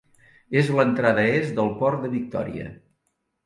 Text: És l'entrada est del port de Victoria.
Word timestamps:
És 0.61 0.71
l'entrada 0.79 1.27
est 1.35 1.55
del 1.61 1.71
port 1.85 2.03
de 2.07 2.13
Victoria. 2.17 2.77